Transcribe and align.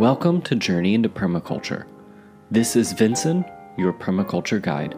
Welcome 0.00 0.40
to 0.42 0.54
Journey 0.54 0.94
into 0.94 1.10
Permaculture. 1.10 1.84
This 2.50 2.74
is 2.74 2.94
Vincent, 2.94 3.46
your 3.76 3.92
permaculture 3.92 4.58
guide. 4.58 4.96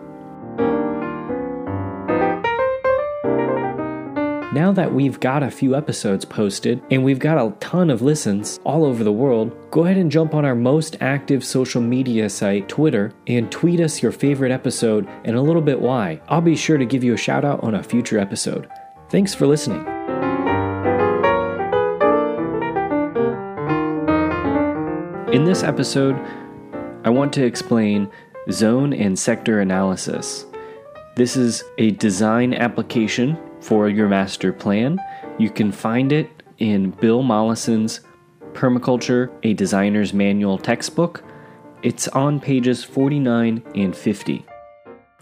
Now 4.55 4.71
that 4.71 4.95
we've 4.95 5.19
got 5.19 5.43
a 5.43 5.51
few 5.51 5.75
episodes 5.75 6.25
posted 6.25 6.81
and 6.93 7.03
we've 7.03 7.19
got 7.19 7.45
a 7.45 7.51
ton 7.59 7.91
of 7.91 8.01
listens 8.01 8.61
all 8.63 8.85
over 8.85 9.03
the 9.03 9.11
world, 9.11 9.53
go 9.73 9.87
ahead 9.87 9.97
and 9.97 10.09
jump 10.09 10.35
on 10.35 10.45
our 10.45 10.55
most 10.55 10.97
active 11.01 11.45
social 11.45 11.83
media 11.83 12.31
site, 12.31 12.69
Twitter, 12.69 13.13
and 13.27 13.51
tweet 13.51 13.81
us 13.81 14.05
your 14.05 14.13
favorite 14.13 14.53
episode 14.53 15.09
and 15.25 15.35
a 15.35 15.43
little 15.43 15.63
bit 15.63 15.81
why. 15.81 16.21
I'll 16.29 16.41
be 16.41 16.55
sure 16.55 16.79
to 16.79 16.87
give 16.87 17.03
you 17.03 17.15
a 17.15 17.19
shout 17.19 17.45
out 17.45 17.61
on 17.65 17.75
a 17.75 17.83
future 17.83 18.21
episode. 18.21 18.71
Thanks 19.11 19.35
for 19.35 19.49
listening. 19.49 19.85
In 25.33 25.45
this 25.45 25.63
episode, 25.63 26.15
I 27.05 27.09
want 27.09 27.33
to 27.33 27.43
explain 27.43 28.11
zone 28.51 28.93
and 28.93 29.19
sector 29.19 29.61
analysis. 29.61 30.45
This 31.17 31.39
is 31.39 31.65
a 31.79 31.93
design 31.93 32.53
application 32.53 33.39
for 33.59 33.89
your 33.89 34.09
master 34.09 34.53
plan. 34.53 35.01
You 35.39 35.49
can 35.49 35.73
find 35.73 36.13
it 36.13 36.29
in 36.59 36.91
Bill 36.91 37.23
Mollison's 37.23 38.01
Permaculture, 38.53 39.33
a 39.43 39.55
Designer's 39.55 40.13
Manual 40.13 40.59
textbook. 40.59 41.25
It's 41.83 42.09
on 42.09 42.39
pages 42.39 42.85
49 42.85 43.63
and 43.75 43.97
50. 43.97 44.45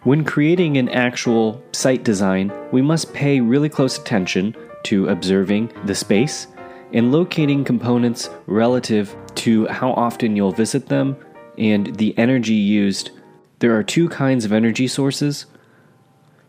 When 0.03 0.25
creating 0.25 0.77
an 0.77 0.89
actual 0.89 1.63
site 1.71 2.03
design, 2.03 2.53
we 2.73 2.83
must 2.83 3.15
pay 3.15 3.41
really 3.41 3.69
close 3.69 3.97
attention 3.97 4.57
to 4.87 5.07
observing 5.07 5.73
the 5.85 5.95
space 5.95 6.49
and 6.93 7.13
locating 7.13 7.63
components 7.63 8.29
relative 8.47 9.15
to 9.45 9.67
how 9.69 9.93
often 9.93 10.37
you'll 10.37 10.53
visit 10.53 10.89
them 10.89 11.17
and 11.59 11.97
the 11.97 12.17
energy 12.19 12.55
used. 12.55 13.11
There 13.59 13.77
are 13.77 13.83
two 13.83 14.09
kinds 14.09 14.45
of 14.45 14.53
energy 14.53 14.89
sources 14.89 15.47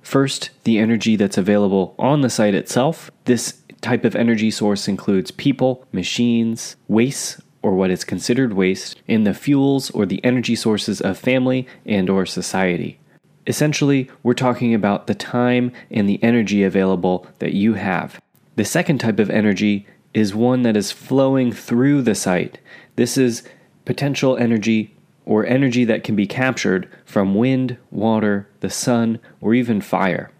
First, 0.01 0.49
the 0.63 0.79
energy 0.79 1.15
that's 1.15 1.37
available 1.37 1.95
on 1.97 2.21
the 2.21 2.29
site 2.29 2.55
itself. 2.55 3.11
This 3.25 3.61
type 3.81 4.03
of 4.03 4.15
energy 4.15 4.51
source 4.51 4.87
includes 4.87 5.31
people, 5.31 5.85
machines, 5.91 6.75
waste 6.87 7.39
or 7.63 7.75
what 7.75 7.91
is 7.91 8.03
considered 8.03 8.53
waste, 8.53 8.99
and 9.07 9.25
the 9.25 9.35
fuels 9.35 9.91
or 9.91 10.07
the 10.07 10.23
energy 10.25 10.55
sources 10.55 10.99
of 10.99 11.17
family 11.17 11.67
and 11.85 12.09
or 12.09 12.25
society. 12.25 12.99
Essentially, 13.45 14.09
we're 14.23 14.33
talking 14.33 14.73
about 14.73 15.05
the 15.05 15.13
time 15.13 15.71
and 15.91 16.09
the 16.09 16.21
energy 16.23 16.63
available 16.63 17.27
that 17.37 17.53
you 17.53 17.75
have. 17.75 18.19
The 18.55 18.65
second 18.65 18.97
type 18.97 19.19
of 19.19 19.29
energy 19.29 19.85
is 20.13 20.33
one 20.33 20.63
that 20.63 20.75
is 20.75 20.91
flowing 20.91 21.51
through 21.51 22.01
the 22.01 22.15
site. 22.15 22.59
This 22.95 23.17
is 23.17 23.43
potential 23.85 24.37
energy 24.37 24.95
or 25.25 25.45
energy 25.45 25.85
that 25.85 26.03
can 26.03 26.15
be 26.15 26.27
captured 26.27 26.89
from 27.05 27.35
wind, 27.35 27.77
water, 27.89 28.49
the 28.59 28.69
sun, 28.69 29.19
or 29.39 29.53
even 29.53 29.81
fire. 29.81 30.31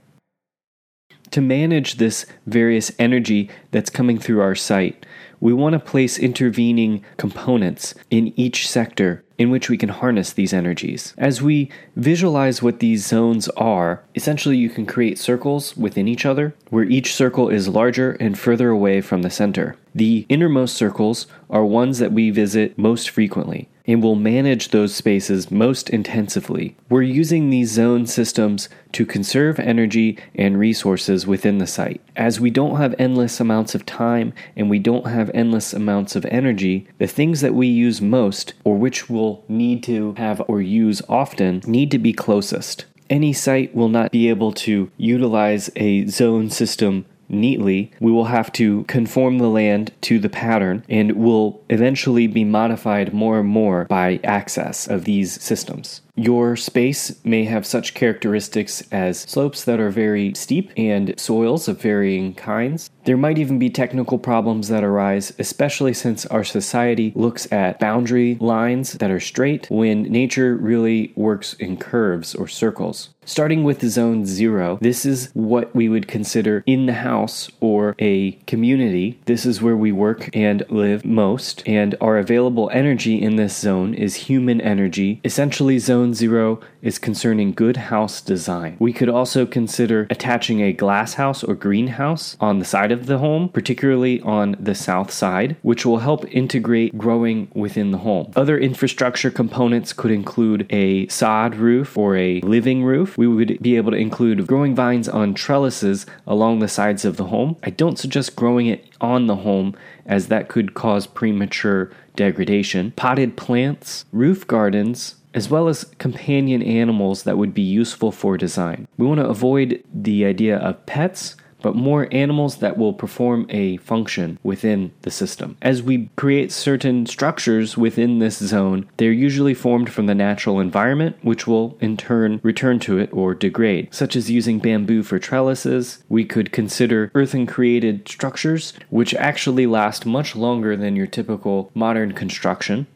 To 1.32 1.42
manage 1.42 1.96
this 1.96 2.26
various 2.46 2.92
energy 3.00 3.50
that's 3.72 3.90
coming 3.90 4.18
through 4.18 4.42
our 4.42 4.56
site, 4.56 5.06
we 5.42 5.52
want 5.52 5.73
to 5.73 5.80
place 5.80 6.17
intervening 6.17 7.03
components 7.17 7.94
in 8.09 8.31
each 8.39 8.70
sector 8.70 9.23
in 9.38 9.50
which 9.50 9.70
we 9.70 9.78
can 9.78 9.89
harness 9.89 10.31
these 10.31 10.53
energies. 10.53 11.16
As 11.17 11.42
we 11.42 11.72
visualize 11.95 12.61
what 12.61 12.80
these 12.80 13.06
zones 13.06 13.50
are, 13.50 14.03
essentially 14.14 14.56
you 14.56 14.70
can 14.70 14.86
create 14.86 15.17
circles 15.17 15.75
within 15.75 16.08
each 16.08 16.28
other, 16.28 16.53
where 16.70 16.83
each 16.83 17.16
circle 17.16 17.50
is 17.50 17.67
larger 17.67 18.11
and 18.14 18.38
further 18.38 18.70
away 18.70 19.02
from 19.02 19.23
the 19.23 19.31
center. 19.31 19.75
The 19.95 20.28
innermost 20.30 20.75
circles 20.75 21.25
are 21.50 21.66
ones 21.66 21.98
that 21.98 22.11
we 22.11 22.30
visit 22.30 22.78
most 22.78 23.09
frequently 23.09 23.67
and 23.86 24.02
will 24.02 24.16
manage 24.16 24.70
those 24.70 24.94
spaces 24.94 25.52
most 25.52 25.89
intensively. 25.89 26.76
We're 26.89 27.02
using 27.02 27.50
these 27.50 27.72
zone 27.72 28.05
systems 28.05 28.70
to 28.94 29.05
conserve 29.05 29.60
energy 29.60 30.17
and 30.36 30.60
resources 30.60 31.26
within 31.26 31.58
the 31.58 31.67
site. 31.67 32.02
As 32.16 32.39
we 32.39 32.50
don't 32.50 32.78
have 32.78 32.95
endless 33.00 33.39
amounts 33.39 33.76
of 33.76 33.86
time 33.86 34.33
and 34.55 34.70
we 34.70 34.80
don't 34.80 35.08
have 35.08 35.32
endless 35.33 35.73
amounts 35.73 36.16
of 36.16 36.26
energy, 36.26 36.88
the 36.98 37.08
things 37.08 37.42
that 37.42 37.55
we 37.55 37.67
use 37.67 38.02
most 38.02 38.54
or 38.64 38.78
which 38.78 39.10
we'll 39.10 39.44
need 39.48 39.84
to 39.84 40.14
have 40.14 40.42
or 40.48 40.61
use 40.61 41.02
often 41.10 41.61
need 41.66 41.92
to 41.92 42.00
be 42.00 42.14
closest. 42.14 42.86
Any 43.10 43.34
site 43.34 43.76
will 43.76 43.89
not 43.89 44.11
be 44.11 44.30
able 44.30 44.54
to 44.54 44.89
utilize 44.95 45.70
a 45.76 46.08
zone 46.08 46.50
system 46.50 47.05
neatly, 47.31 47.92
we 47.99 48.11
will 48.11 48.25
have 48.25 48.52
to 48.53 48.83
conform 48.83 49.37
the 49.37 49.49
land 49.49 49.92
to 50.02 50.19
the 50.19 50.30
pattern 50.30 50.83
and 50.89 51.14
will 51.14 51.64
eventually 51.69 52.27
be 52.27 52.43
modified 52.43 53.14
more 53.14 53.39
and 53.39 53.49
more 53.49 53.86
by 53.86 54.19
access 54.23 54.87
of 54.87 55.05
these 55.05 55.42
systems. 55.42 56.02
Your 56.15 56.55
space 56.55 57.23
may 57.23 57.45
have 57.45 57.65
such 57.65 57.93
characteristics 57.93 58.83
as 58.92 59.21
slopes 59.21 59.64
that 59.64 59.80
are 59.80 59.89
very 59.89 60.33
steep 60.36 60.71
and 60.75 61.17
soils 61.17 61.67
of 61.67 61.81
varying 61.81 62.33
kinds. 62.33 62.89
There 63.04 63.17
might 63.17 63.38
even 63.38 63.58
be 63.58 63.70
technical 63.70 64.20
problems 64.20 64.67
that 64.67 64.84
arise, 64.84 65.34
especially 65.39 65.94
since 65.94 66.26
our 66.28 66.44
society 66.44 67.12
looks 67.16 67.52
at 67.52 67.80
boundary 67.80 68.38
lines 68.39 68.94
that 68.94 69.12
are 69.12 69.20
straight 69.20 69.67
when 69.70 70.04
nature 70.04 70.56
really 70.56 71.11
works 71.16 71.54
in 71.54 71.78
curves 71.78 72.36
or 72.36 72.48
circles. 72.48 73.10
Starting 73.23 73.64
with 73.64 73.88
zone 73.88 74.26
zero, 74.26 74.80
this 74.82 75.06
is 75.06 75.30
what 75.34 75.73
we 75.76 75.88
would 75.88 76.08
consider 76.08 76.64
in 76.66 76.88
the 76.88 76.94
house 76.94 77.50
or 77.60 77.95
a 78.00 78.32
community. 78.48 79.20
This 79.26 79.45
is 79.45 79.61
where 79.61 79.78
we 79.78 79.92
work 79.92 80.30
and 80.36 80.64
live 80.70 81.06
most, 81.06 81.61
and 81.67 81.95
our 82.02 82.17
available 82.17 82.70
energy 82.73 83.22
in 83.22 83.36
this 83.36 83.56
zone 83.56 83.94
is 83.94 84.16
human 84.16 84.60
energy. 84.60 85.22
Essentially, 85.23 85.78
zone 85.78 86.16
Zero 86.16 86.60
is 86.82 86.98
concerning 86.98 87.54
good 87.54 87.78
house 87.78 88.22
design. 88.22 88.76
We 88.80 88.92
could 88.92 89.10
also 89.10 89.45
consider 89.45 90.08
attaching 90.10 90.61
a 90.61 90.73
glass 90.73 91.14
house 91.14 91.44
or 91.44 91.54
greenhouse 91.54 92.36
on 92.40 92.58
the 92.58 92.66
side 92.66 92.91
of 92.92 93.06
the 93.08 93.18
home, 93.18 93.50
particularly 93.50 94.22
on 94.22 94.56
the 94.60 94.76
south 94.76 95.12
side, 95.12 95.56
which 95.62 95.86
will 95.86 96.00
help 96.00 96.26
integrate 96.34 96.98
growing 96.98 97.50
within 97.54 97.92
the 97.92 98.00
home. 98.00 98.32
Other 98.36 98.58
infrastructure 98.58 99.32
components 99.32 99.94
could 99.94 100.12
include 100.12 100.68
a 100.70 101.08
sod 101.08 101.56
roof 101.56 101.98
or 101.98 102.16
a 102.16 102.42
living 102.42 102.84
roof. 102.84 103.18
We 103.18 103.28
would 103.28 103.62
be 103.62 103.78
able 103.78 103.92
to 103.92 103.98
include 103.98 104.48
growing 104.48 104.76
vines 104.76 105.10
on 105.10 105.34
trellises 105.34 106.06
along 106.28 106.60
the 106.60 106.68
sides 106.68 107.06
of 107.06 107.18
the 107.18 107.26
home. 107.26 107.58
I 107.64 107.70
don't 107.70 108.00
suggest 108.00 108.36
growing 108.36 108.68
it 108.68 108.86
on 109.00 109.28
the 109.28 109.38
home 109.38 109.76
as 110.06 110.28
that 110.28 110.50
could 110.50 110.73
cause 110.73 111.08
premature 111.08 111.92
degradation. 112.16 112.92
Potted 112.92 113.38
plants, 113.38 114.06
roof 114.12 114.46
gardens, 114.46 115.16
as 115.34 115.50
well 115.50 115.68
as 115.68 115.86
companion 115.98 116.62
animals 116.62 117.23
that 117.23 117.38
would 117.38 117.54
be 117.54 117.62
useful 117.62 118.12
for 118.12 118.38
design. 118.38 118.88
We 118.98 119.08
want 119.08 119.20
to 119.20 119.28
avoid 119.28 119.82
the 119.94 120.26
idea 120.26 120.58
of 120.58 120.86
pets, 120.86 121.36
but 121.61 121.76
more 121.76 122.08
animals 122.11 122.58
that 122.58 122.77
will 122.77 122.94
perform 122.94 123.45
a 123.49 123.77
function 123.77 124.39
within 124.44 124.92
the 125.02 125.11
system. 125.11 125.58
As 125.61 125.82
we 125.82 126.10
create 126.16 126.52
certain 126.52 127.05
structures 127.05 127.77
within 127.77 128.19
this 128.19 128.38
zone, 128.38 128.88
they're 128.98 129.12
usually 129.12 129.54
formed 129.54 129.92
from 129.92 130.06
the 130.06 130.16
natural 130.16 130.60
environment, 130.60 131.18
which 131.22 131.48
will 131.48 131.77
in 131.80 131.98
turn 131.98 132.39
return 132.44 132.80
to 132.80 132.98
it 132.98 133.10
or 133.13 133.33
degrade, 133.33 133.88
such 133.92 134.16
as 134.16 134.31
using 134.31 134.60
bamboo 134.60 135.04
for 135.04 135.19
trellises. 135.19 136.04
We 136.10 136.25
could 136.25 136.51
consider 136.51 137.12
earthen 137.13 137.45
created 137.45 138.07
structures, 138.07 138.74
which 138.89 139.13
actually 139.16 139.68
last 139.68 140.06
much 140.06 140.36
longer 140.36 140.75
than 140.75 140.95
your 140.95 141.07
typical 141.07 141.72
modern 141.74 142.13
construction. 142.13 142.88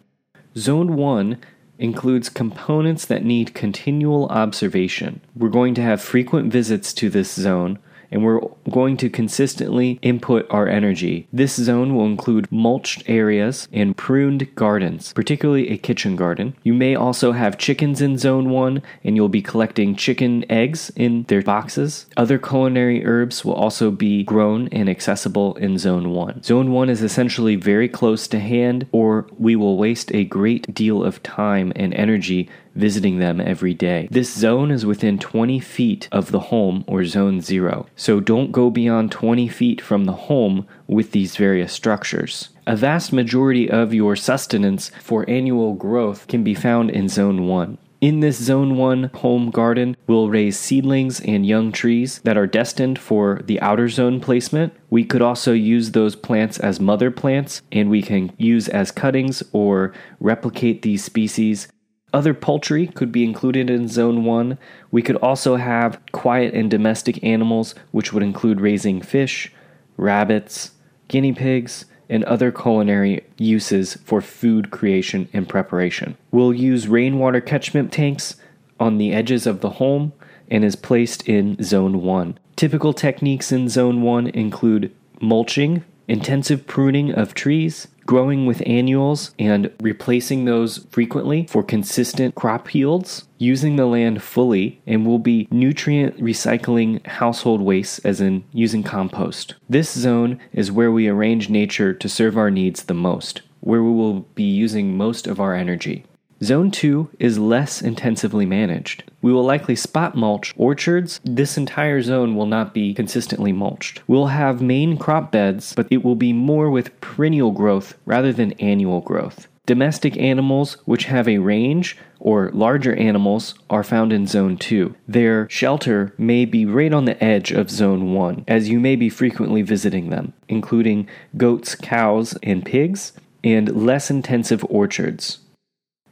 Zone 0.58 0.96
1 0.96 1.38
includes 1.78 2.30
components 2.30 3.06
that 3.06 3.26
need 3.26 3.54
continual 3.54 4.28
observation. 4.28 5.20
We're 5.36 5.50
going 5.50 5.74
to 5.76 5.82
have 5.82 6.02
frequent 6.02 6.52
visits 6.52 6.94
to 6.94 7.10
this 7.10 7.34
zone 7.34 7.80
and 8.12 8.24
we're 8.24 8.42
going 8.70 8.98
to 8.98 9.10
consistently 9.10 10.00
input 10.02 10.46
our 10.50 10.68
energy. 10.68 11.28
This 11.32 11.56
zone 11.56 11.96
will 11.96 12.06
include 12.06 12.52
mulched 12.52 13.04
areas 13.08 13.68
and 13.72 13.96
pruned 13.96 14.54
gardens, 14.56 15.14
particularly 15.14 15.70
a 15.70 15.78
kitchen 15.78 16.16
garden. 16.16 16.56
You 16.64 16.74
may 16.74 16.96
also 16.96 17.32
have 17.32 17.58
chickens 17.58 18.02
in 18.02 18.18
zone 18.18 18.50
1 18.50 18.82
and 19.04 19.16
you'll 19.16 19.30
be 19.30 19.42
collecting 19.42 19.96
chicken 19.96 20.50
eggs 20.52 20.92
in 20.96 21.24
their 21.24 21.42
boxes. 21.42 22.08
Other 22.18 22.38
culinary 22.38 23.06
herbs 23.06 23.44
will 23.44 23.54
also 23.54 23.92
be 23.92 24.24
grown 24.24 24.68
and 24.70 24.90
accessible 24.90 25.56
in 25.56 25.78
zone 25.78 26.12
1. 26.12 26.44
Zone 26.44 26.72
1 26.72 26.90
is 26.90 27.02
essentially 27.02 27.56
very 27.56 27.90
close 27.90 28.28
to 28.28 28.40
hand 28.40 28.88
or 28.92 29.28
we 29.38 29.56
will 29.56 29.78
waste 29.78 30.14
a 30.14 30.26
great 30.26 30.74
deal 30.74 31.04
of 31.04 31.22
time 31.24 31.72
and 31.76 31.94
energy 31.94 32.50
visiting 32.76 33.20
them 33.20 33.42
every 33.42 33.74
day. 33.74 34.08
This 34.12 34.34
zone 34.34 34.70
is 34.70 34.86
within 34.86 35.18
20 35.18 35.60
feet 35.60 36.08
of 36.12 36.32
the 36.32 36.52
home 36.52 36.84
or 36.88 37.06
zone 37.06 37.42
zero, 37.42 37.88
so 37.96 38.20
don't 38.20 38.52
go 38.52 38.70
beyond 38.70 39.12
20 39.12 39.48
feet 39.48 39.82
from 39.82 40.06
the 40.06 40.14
home 40.14 40.68
with 40.88 41.12
these 41.12 41.38
various 41.38 41.74
structures. 41.74 42.50
A 42.68 42.76
vast 42.76 43.14
majority 43.14 43.70
of 43.70 43.94
your 43.94 44.16
sustenance 44.16 44.92
for 45.02 45.30
annual 45.30 45.74
growth 45.74 46.28
can 46.28 46.44
be 46.44 46.54
found 46.54 46.90
in 46.90 47.10
zone 47.10 47.48
1. 47.48 47.78
In 48.02 48.20
this 48.20 48.38
Zone 48.38 48.78
1 48.78 49.06
home 49.16 49.50
garden, 49.50 49.96
we'll 50.06 50.30
raise 50.30 50.60
seedlings 50.60 51.22
and 51.22 51.44
young 51.44 51.72
trees 51.72 52.20
that 52.20 52.38
are 52.38 52.46
destined 52.46 53.00
for 53.00 53.42
the 53.46 53.60
outer 53.62 53.90
zone 53.90 54.20
placement. 54.20 54.74
We 54.92 55.06
could 55.06 55.24
also 55.24 55.54
use 55.54 55.90
those 55.90 56.16
plants 56.16 56.60
as 56.60 56.80
mother 56.80 57.10
plants, 57.10 57.64
and 57.72 57.90
we 57.90 58.04
can 58.04 58.32
use 58.38 58.68
as 58.68 58.92
cuttings 58.92 59.42
or 59.54 59.92
replicate 60.20 60.84
these 60.84 61.04
species. 61.04 61.68
Other 62.16 62.34
poultry 62.34 62.88
could 62.88 63.12
be 63.12 63.26
included 63.26 63.70
in 63.70 63.90
Zone 63.90 64.24
1. 64.24 64.58
We 64.90 65.02
could 65.02 65.18
also 65.18 65.58
have 65.58 66.00
quiet 66.14 66.54
and 66.54 66.72
domestic 66.72 67.22
animals, 67.22 67.76
which 67.92 68.14
would 68.14 68.24
include 68.24 68.62
raising 68.62 69.02
fish, 69.02 69.52
rabbits, 69.98 70.72
guinea 71.10 71.34
pigs, 71.34 71.84
and 72.08 72.24
other 72.24 72.54
culinary 72.54 73.26
uses 73.38 73.96
for 73.96 74.22
food 74.22 74.72
creation 74.72 75.28
and 75.34 75.50
preparation. 75.50 76.16
We'll 76.32 76.54
use 76.54 76.88
rainwater 76.88 77.42
catchment 77.42 77.92
tanks 77.92 78.38
on 78.80 78.98
the 78.98 79.12
edges 79.12 79.46
of 79.46 79.60
the 79.60 79.72
home 79.72 80.14
and 80.50 80.64
is 80.64 80.78
placed 80.78 81.28
in 81.28 81.62
Zone 81.62 82.02
1. 82.02 82.40
Typical 82.56 82.94
techniques 82.94 83.52
in 83.52 83.68
Zone 83.68 84.02
1 84.02 84.28
include 84.28 84.96
mulching, 85.20 85.84
intensive 86.08 86.66
pruning 86.66 87.14
of 87.14 87.34
trees, 87.34 87.90
growing 88.06 88.46
with 88.46 88.62
annuals 88.66 89.32
and 89.40 89.72
replacing 89.82 90.46
those 90.46 90.86
frequently 90.90 91.48
for 91.50 91.64
consistent 91.64 92.36
crop 92.36 92.74
yields, 92.74 93.28
using 93.38 93.76
the 93.76 93.86
land 93.86 94.22
fully, 94.22 94.82
and 94.86 95.06
will 95.06 95.20
be 95.20 95.48
nutrient 95.52 96.18
recycling 96.20 97.06
household 97.06 97.62
waste, 97.62 98.00
as 98.06 98.22
in 98.22 98.44
using 98.54 98.84
compost. 98.84 99.56
This 99.68 99.92
zone 99.92 100.40
is 100.54 100.72
where 100.72 100.92
we 100.92 101.08
arrange 101.08 101.50
nature 101.50 101.94
to 101.94 102.10
serve 102.10 102.38
our 102.38 102.52
needs 102.52 102.84
the 102.84 102.94
most, 102.94 103.42
where 103.60 103.84
we 103.84 103.92
will 103.92 104.22
be 104.36 104.44
using 104.44 104.96
most 104.96 105.28
of 105.28 105.40
our 105.40 105.56
energy. 105.56 106.06
Zone 106.44 106.70
2 106.70 107.12
is 107.18 107.40
less 107.40 107.82
intensively 107.82 108.46
managed. 108.46 109.04
We 109.22 109.32
will 109.32 109.46
likely 109.46 109.76
spot 109.76 110.16
mulch 110.16 110.54
orchards. 110.58 111.22
This 111.24 111.58
entire 111.58 112.02
zone 112.02 112.36
will 112.36 112.46
not 112.46 112.74
be 112.74 112.94
consistently 112.94 113.54
mulched. 113.54 114.04
We'll 114.06 114.28
have 114.28 114.62
main 114.62 114.98
crop 114.98 115.32
beds, 115.32 115.74
but 115.74 115.88
it 115.90 116.04
will 116.04 116.16
be 116.16 116.34
more 116.34 116.70
with 116.70 117.00
perennial 117.00 117.52
growth 117.52 117.98
rather 118.06 118.34
than 118.34 118.52
annual 118.54 119.00
growth. 119.00 119.48
Domestic 119.66 120.18
animals, 120.18 120.78
which 120.86 121.06
have 121.06 121.28
a 121.28 121.40
range, 121.40 121.98
or 122.20 122.52
larger 122.52 122.94
animals, 122.96 123.56
are 123.70 123.84
found 123.84 124.12
in 124.12 124.28
Zone 124.28 124.58
2. 124.58 124.94
Their 125.08 125.50
shelter 125.50 126.14
may 126.18 126.44
be 126.46 126.66
right 126.66 126.94
on 126.94 127.06
the 127.06 127.24
edge 127.24 127.52
of 127.52 127.72
Zone 127.72 128.14
1, 128.14 128.44
as 128.48 128.70
you 128.70 128.80
may 128.80 128.96
be 128.96 129.10
frequently 129.10 129.62
visiting 129.62 130.10
them, 130.10 130.34
including 130.50 131.08
goats, 131.38 131.76
cows, 131.76 132.38
and 132.44 132.66
pigs, 132.66 133.14
and 133.44 133.86
less 133.86 134.12
intensive 134.12 134.66
orchards. 134.70 135.40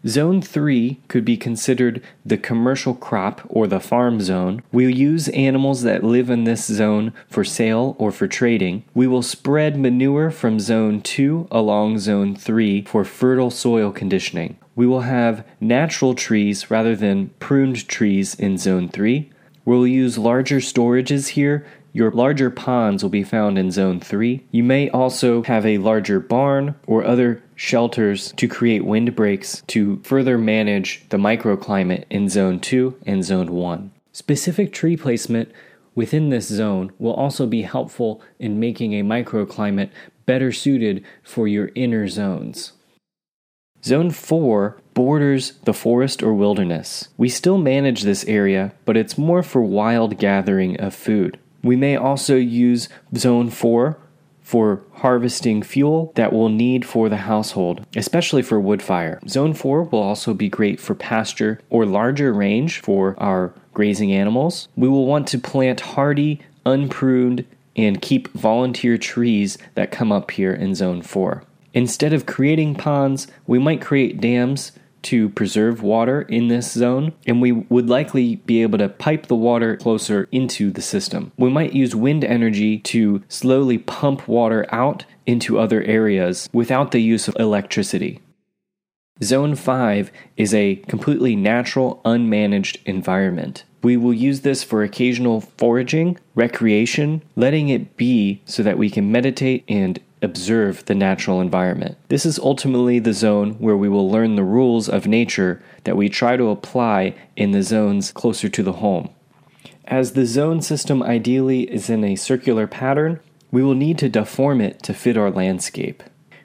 Zone 0.05 0.41
3 0.41 0.99
could 1.07 1.23
be 1.23 1.37
considered 1.37 2.03
the 2.25 2.37
commercial 2.37 2.93
crop 2.93 3.41
or 3.47 3.67
the 3.67 3.79
farm 3.79 4.19
zone. 4.19 4.61
We'll 4.71 4.89
use 4.89 5.29
animals 5.29 5.83
that 5.83 6.03
live 6.03 6.29
in 6.29 6.43
this 6.43 6.65
zone 6.65 7.13
for 7.29 7.45
sale 7.45 7.95
or 7.97 8.11
for 8.11 8.27
trading. 8.27 8.83
We 8.93 9.07
will 9.07 9.21
spread 9.21 9.79
manure 9.79 10.29
from 10.29 10.59
Zone 10.59 11.01
2 11.01 11.47
along 11.49 11.99
Zone 11.99 12.35
3 12.35 12.83
for 12.83 13.05
fertile 13.05 13.51
soil 13.51 13.91
conditioning. 13.91 14.57
We 14.75 14.85
will 14.85 15.01
have 15.01 15.45
natural 15.61 16.15
trees 16.15 16.69
rather 16.69 16.97
than 16.97 17.29
pruned 17.39 17.87
trees 17.87 18.35
in 18.35 18.57
Zone 18.57 18.89
3. 18.89 19.29
We'll 19.63 19.87
use 19.87 20.17
larger 20.17 20.57
storages 20.57 21.29
here 21.29 21.65
your 21.93 22.11
larger 22.11 22.49
ponds 22.49 23.03
will 23.03 23.09
be 23.09 23.23
found 23.23 23.57
in 23.57 23.71
Zone 23.71 23.99
3. 23.99 24.43
You 24.51 24.63
may 24.63 24.89
also 24.89 25.43
have 25.43 25.65
a 25.65 25.77
larger 25.77 26.19
barn 26.19 26.75
or 26.87 27.05
other 27.05 27.41
shelters 27.55 28.33
to 28.33 28.47
create 28.47 28.83
windbreaks 28.83 29.61
to 29.67 30.01
further 30.03 30.37
manage 30.37 31.07
the 31.09 31.17
microclimate 31.17 32.05
in 32.09 32.27
Zone 32.29 32.59
2 32.59 32.97
and 33.05 33.23
Zone 33.23 33.51
1. 33.51 33.91
Specific 34.11 34.73
tree 34.73 34.97
placement 34.97 35.51
within 35.95 36.29
this 36.29 36.47
zone 36.47 36.91
will 36.97 37.13
also 37.13 37.45
be 37.45 37.61
helpful 37.61 38.21
in 38.39 38.59
making 38.59 38.93
a 38.93 39.03
microclimate 39.03 39.91
better 40.25 40.51
suited 40.51 41.03
for 41.21 41.47
your 41.47 41.69
inner 41.75 42.07
zones. 42.07 42.73
Zone 43.83 44.11
4 44.11 44.81
borders 44.93 45.53
the 45.63 45.73
forest 45.73 46.23
or 46.23 46.33
wilderness. 46.33 47.09
We 47.17 47.29
still 47.29 47.57
manage 47.57 48.03
this 48.03 48.23
area, 48.25 48.73
but 48.85 48.95
it's 48.95 49.17
more 49.17 49.43
for 49.43 49.61
wild 49.61 50.17
gathering 50.17 50.79
of 50.79 50.95
food. 50.95 51.37
We 51.63 51.75
may 51.75 51.95
also 51.95 52.35
use 52.35 52.89
Zone 53.15 53.49
4 53.49 53.97
for 54.41 54.83
harvesting 54.95 55.63
fuel 55.63 56.11
that 56.15 56.33
we'll 56.33 56.49
need 56.49 56.85
for 56.85 57.07
the 57.09 57.17
household, 57.17 57.85
especially 57.95 58.41
for 58.41 58.59
wood 58.59 58.81
fire. 58.81 59.19
Zone 59.27 59.53
4 59.53 59.83
will 59.83 59.99
also 59.99 60.33
be 60.33 60.49
great 60.49 60.79
for 60.79 60.93
pasture 60.93 61.59
or 61.69 61.85
larger 61.85 62.33
range 62.33 62.81
for 62.81 63.15
our 63.17 63.53
grazing 63.73 64.11
animals. 64.11 64.67
We 64.75 64.89
will 64.89 65.07
want 65.07 65.27
to 65.29 65.39
plant 65.39 65.79
hardy, 65.79 66.41
unpruned, 66.65 67.45
and 67.75 68.01
keep 68.01 68.27
volunteer 68.33 68.97
trees 68.97 69.57
that 69.75 69.91
come 69.91 70.11
up 70.11 70.31
here 70.31 70.53
in 70.53 70.75
Zone 70.75 71.01
4. 71.01 71.43
Instead 71.73 72.13
of 72.13 72.27
creating 72.27 72.75
ponds, 72.75 73.27
we 73.47 73.57
might 73.57 73.81
create 73.81 74.21
dams 74.21 74.73
to 75.03 75.29
preserve 75.29 75.83
water 75.83 76.23
in 76.23 76.47
this 76.47 76.71
zone, 76.71 77.13
and 77.25 77.41
we 77.41 77.51
would 77.51 77.89
likely 77.89 78.37
be 78.37 78.61
able 78.61 78.77
to 78.77 78.89
pipe 78.89 79.27
the 79.27 79.35
water 79.35 79.77
closer 79.77 80.27
into 80.31 80.71
the 80.71 80.81
system. 80.81 81.31
We 81.37 81.49
might 81.49 81.73
use 81.73 81.95
wind 81.95 82.23
energy 82.23 82.79
to 82.79 83.23
slowly 83.27 83.77
pump 83.77 84.27
water 84.27 84.65
out 84.71 85.05
into 85.25 85.59
other 85.59 85.83
areas 85.83 86.49
without 86.51 86.91
the 86.91 87.01
use 87.01 87.27
of 87.27 87.35
electricity. 87.39 88.19
Zone 89.21 89.55
5 89.55 90.11
is 90.37 90.53
a 90.53 90.77
completely 90.87 91.35
natural, 91.35 92.01
unmanaged 92.03 92.77
environment. 92.85 93.63
We 93.83 93.95
will 93.95 94.13
use 94.13 94.41
this 94.41 94.63
for 94.63 94.81
occasional 94.81 95.41
foraging, 95.41 96.17
recreation, 96.35 97.21
letting 97.35 97.69
it 97.69 97.95
be 97.95 98.41
so 98.45 98.63
that 98.63 98.77
we 98.77 98.89
can 98.89 99.11
meditate 99.11 99.65
and 99.67 99.99
observe 100.23 100.85
the 100.85 100.95
natural 100.95 101.41
environment. 101.41 101.97
This 102.07 102.25
is 102.25 102.39
ultimately 102.39 102.99
the 102.99 103.13
zone 103.13 103.53
where 103.55 103.77
we 103.77 103.89
will 103.89 104.09
learn 104.09 104.35
the 104.35 104.43
rules 104.43 104.89
of 104.89 105.05
nature 105.05 105.61
that 105.83 105.97
we 105.97 106.09
try 106.09 106.37
to 106.37 106.49
apply 106.49 107.15
in 107.35 107.51
the 107.51 107.63
zones 107.63 108.11
closer 108.11 108.49
to 108.49 108.63
the 108.63 108.73
home. 108.73 109.09
As 109.85 110.13
the 110.13 110.25
zone 110.25 110.61
system 110.61 111.03
ideally 111.03 111.63
is 111.71 111.89
in 111.89 112.03
a 112.03 112.15
circular 112.15 112.67
pattern, 112.67 113.19
we 113.51 113.61
will 113.61 113.75
need 113.75 113.97
to 113.99 114.09
deform 114.09 114.61
it 114.61 114.81
to 114.83 114.93
fit 114.93 115.17
our 115.17 115.29
landscape. 115.29 116.01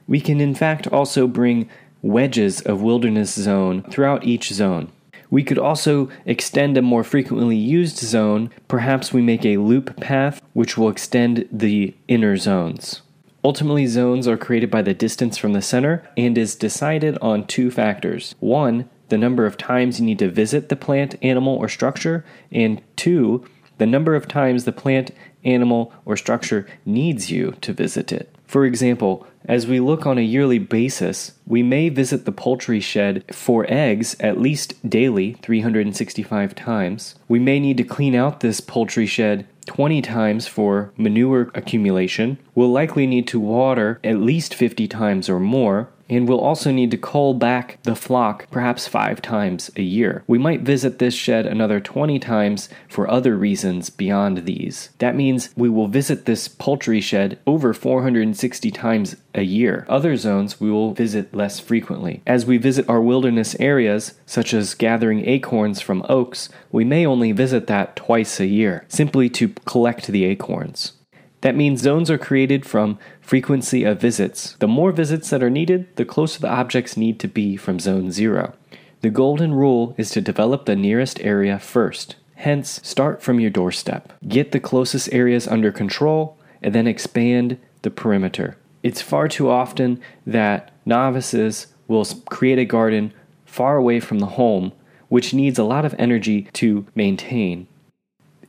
We 0.07 0.21
can, 0.21 0.41
in 0.41 0.55
fact, 0.55 0.87
also 0.89 1.27
bring 1.27 1.69
wedges 2.03 2.61
of 2.61 2.83
wilderness 2.83 3.33
zone 3.35 3.83
throughout 3.91 4.25
each 4.25 4.51
zone. 4.53 4.93
We 5.31 5.43
could 5.43 5.59
also 5.59 6.09
extend 6.25 6.77
a 6.77 6.83
more 6.83 7.05
frequently 7.05 7.57
used 7.57 7.99
zone. 7.99 8.51
Perhaps 8.67 9.13
we 9.13 9.21
make 9.21 9.45
a 9.45 9.59
loop 9.59 9.97
path 9.99 10.41
which 10.55 10.79
will 10.79 10.89
extend 10.89 11.47
the 11.53 11.95
inner 12.09 12.37
zones. 12.37 13.03
Ultimately, 13.45 13.87
zones 13.87 14.27
are 14.27 14.37
created 14.37 14.71
by 14.71 14.83
the 14.83 14.95
distance 14.95 15.39
from 15.39 15.53
the 15.53 15.63
center 15.63 16.09
and 16.17 16.37
is 16.37 16.57
decided 16.57 17.17
on 17.23 17.47
two 17.47 17.71
factors. 17.71 18.35
One, 18.41 18.89
the 19.09 19.19
number 19.19 19.47
of 19.47 19.57
times 19.57 20.01
you 20.01 20.07
need 20.07 20.19
to 20.19 20.29
visit 20.29 20.69
the 20.69 20.77
plant, 20.77 21.15
animal, 21.23 21.57
or 21.57 21.69
structure, 21.69 22.25
and 22.51 22.83
two, 22.97 23.47
the 23.79 23.87
number 23.87 24.15
of 24.15 24.29
times 24.29 24.65
the 24.65 24.73
plant, 24.73 25.13
animal, 25.45 25.93
or 26.05 26.17
structure 26.17 26.67
needs 26.85 27.31
you 27.31 27.53
to 27.61 27.73
visit 27.73 28.13
it. 28.13 28.35
For 28.49 28.65
example, 28.65 29.27
as 29.45 29.67
we 29.67 29.79
look 29.79 30.07
on 30.07 30.17
a 30.17 30.23
yearly 30.23 30.59
basis, 30.59 31.33
we 31.47 31.63
may 31.63 31.91
visit 31.91 32.25
the 32.25 32.33
poultry 32.33 32.81
shed 32.81 33.23
for 33.31 33.67
eggs 33.69 34.17
at 34.21 34.41
least 34.41 34.89
daily, 34.89 35.35
365 35.43 36.55
times. 36.55 37.15
We 37.29 37.39
may 37.39 37.61
need 37.61 37.77
to 37.77 37.85
clean 37.85 38.15
out 38.15 38.41
this 38.41 38.63
poultry 38.63 39.05
shed 39.05 39.47
20 39.67 40.01
times 40.01 40.47
for 40.47 40.93
manure 40.97 41.51
accumulation. 41.55 42.39
We'll 42.55 42.73
likely 42.73 43.07
need 43.07 43.29
to 43.29 43.39
water 43.39 44.01
at 44.03 44.17
least 44.17 44.55
50 44.55 44.89
times 44.89 45.29
or 45.29 45.39
more 45.39 45.91
and 46.09 46.29
we'll 46.29 46.41
also 46.41 46.71
need 46.71 46.91
to 46.91 46.97
cull 46.97 47.35
back 47.35 47.79
the 47.83 47.95
flock 47.95 48.51
perhaps 48.51 48.89
five 48.89 49.21
times 49.21 49.71
a 49.77 49.83
year. 49.83 50.25
We 50.27 50.39
might 50.39 50.63
visit 50.63 50.99
this 50.99 51.15
shed 51.15 51.47
another 51.47 51.81
20 51.81 52.19
times 52.19 52.69
for 52.89 53.11
other 53.11 53.37
reasons 53.37 53.91
beyond 53.91 54.45
these. 54.47 54.91
That 54.99 55.17
means 55.17 55.51
we 55.57 55.69
will 55.69 55.89
visit 55.89 56.25
this 56.25 56.49
poultry 56.49 57.01
shed 57.01 57.39
over 57.47 57.75
460 57.75 58.71
times 58.71 59.17
a 59.35 59.43
year. 59.43 59.87
Other 59.89 60.17
zones 60.17 60.61
we 60.61 60.71
will 60.71 60.95
visit 60.95 61.35
less 61.35 61.61
frequently. 61.61 62.23
As 62.27 62.47
we 62.47 62.57
visit 62.57 62.89
our 62.89 63.01
wilderness 63.01 63.55
areas, 63.61 64.15
such 64.27 64.53
as 64.55 64.75
gathering 64.75 65.27
acorns 65.29 65.81
from 65.81 66.05
oaks, 66.09 66.49
we 66.73 66.85
may 66.85 67.07
only 67.07 67.33
visit 67.33 67.67
that 67.67 67.97
twice 67.97 68.41
a 68.41 68.47
year, 68.47 68.85
simply 68.89 69.29
to 69.31 69.49
collect 69.65 70.07
the 70.09 70.25
acorns. 70.25 70.93
That 71.41 71.57
means 71.57 71.81
zones 71.81 72.11
are 72.11 72.19
created 72.19 72.67
from 72.67 72.99
frequency 73.21 73.85
of 73.85 74.01
visits. 74.01 74.57
The 74.59 74.67
more 74.67 74.91
visits 74.91 75.31
that 75.31 75.43
are 75.43 75.51
needed, 75.51 75.95
the 75.97 76.05
closer 76.05 76.41
the 76.41 76.49
objects 76.49 76.97
need 76.97 77.21
to 77.21 77.29
be 77.29 77.57
from 77.57 77.79
zone 77.79 78.11
0. 78.11 78.55
The 79.01 79.11
golden 79.11 79.55
rule 79.55 79.95
is 79.97 80.11
to 80.11 80.21
develop 80.21 80.67
the 80.67 80.75
nearest 80.75 81.21
area 81.21 81.59
first. 81.59 82.17
Hence, 82.35 82.81
start 82.83 83.23
from 83.23 83.39
your 83.39 83.51
doorstep. 83.51 84.13
Get 84.27 84.53
the 84.53 84.61
closest 84.61 85.13
areas 85.13 85.47
under 85.47 85.71
control 85.71 86.37
and 86.63 86.75
then 86.75 86.87
expand 86.87 87.59
the 87.83 87.91
perimeter. 87.91 88.57
It's 88.83 89.03
far 89.03 89.29
too 89.29 89.49
often 89.49 90.01
that 90.27 90.73
novices 90.85 91.69
will 91.87 92.05
create 92.29 92.59
a 92.59 92.65
garden 92.65 93.13
far 93.45 93.77
away 93.77 94.01
from 94.01 94.19
the 94.19 94.27
home 94.27 94.73
which 95.09 95.33
needs 95.33 95.59
a 95.59 95.65
lot 95.65 95.85
of 95.85 95.95
energy 95.99 96.43
to 96.53 96.87
maintain. 96.95 97.67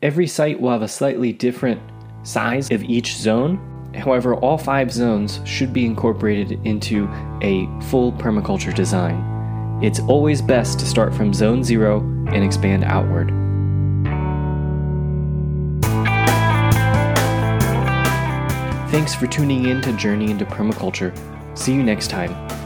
Every 0.01 0.27
site 0.27 0.59
will 0.59 0.71
have 0.71 0.81
a 0.81 0.87
slightly 0.87 1.31
different 1.31 1.81
size 2.23 2.71
of 2.71 2.83
each 2.83 3.15
zone. 3.15 3.59
However, 3.95 4.35
all 4.35 4.57
five 4.57 4.91
zones 4.91 5.39
should 5.45 5.73
be 5.73 5.85
incorporated 5.85 6.59
into 6.65 7.07
a 7.41 7.67
full 7.89 8.11
permaculture 8.13 8.73
design. 8.73 9.79
It's 9.81 9.99
always 10.01 10.41
best 10.41 10.79
to 10.79 10.85
start 10.85 11.13
from 11.13 11.33
zone 11.33 11.63
zero 11.63 12.01
and 12.31 12.43
expand 12.43 12.83
outward. 12.83 13.29
Thanks 18.91 19.13
for 19.13 19.27
tuning 19.27 19.65
in 19.65 19.81
to 19.81 19.93
Journey 19.93 20.31
into 20.31 20.45
Permaculture. 20.45 21.15
See 21.57 21.73
you 21.73 21.83
next 21.83 22.09
time. 22.09 22.58